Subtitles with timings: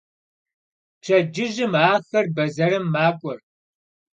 [0.99, 3.39] Пщэдджыжьым ахэр бэзэрым макӏуэр.